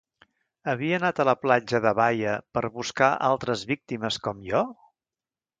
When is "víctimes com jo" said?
3.75-4.65